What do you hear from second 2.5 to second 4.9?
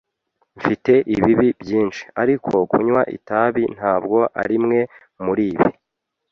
kunywa itabi ntabwo arimwe